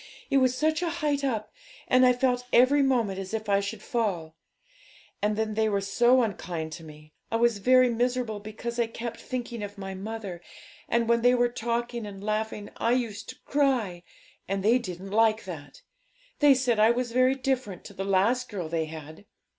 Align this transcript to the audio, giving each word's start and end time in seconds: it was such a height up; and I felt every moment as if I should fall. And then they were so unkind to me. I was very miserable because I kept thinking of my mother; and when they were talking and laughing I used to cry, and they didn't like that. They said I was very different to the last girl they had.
it 0.31 0.37
was 0.37 0.57
such 0.57 0.81
a 0.81 0.89
height 0.89 1.23
up; 1.23 1.53
and 1.87 2.07
I 2.07 2.11
felt 2.11 2.47
every 2.51 2.81
moment 2.81 3.19
as 3.19 3.35
if 3.35 3.47
I 3.47 3.59
should 3.59 3.83
fall. 3.83 4.35
And 5.21 5.37
then 5.37 5.53
they 5.53 5.69
were 5.69 5.79
so 5.79 6.23
unkind 6.23 6.71
to 6.71 6.83
me. 6.83 7.13
I 7.29 7.35
was 7.35 7.59
very 7.59 7.87
miserable 7.87 8.39
because 8.39 8.79
I 8.79 8.87
kept 8.87 9.19
thinking 9.21 9.61
of 9.61 9.77
my 9.77 9.93
mother; 9.93 10.41
and 10.89 11.07
when 11.07 11.21
they 11.21 11.35
were 11.35 11.49
talking 11.49 12.07
and 12.07 12.23
laughing 12.23 12.71
I 12.77 12.93
used 12.93 13.29
to 13.29 13.39
cry, 13.45 14.01
and 14.47 14.63
they 14.63 14.79
didn't 14.79 15.11
like 15.11 15.43
that. 15.45 15.83
They 16.39 16.55
said 16.55 16.79
I 16.79 16.89
was 16.89 17.11
very 17.11 17.35
different 17.35 17.83
to 17.85 17.93
the 17.93 18.03
last 18.03 18.49
girl 18.49 18.69
they 18.69 18.85
had. 18.85 19.25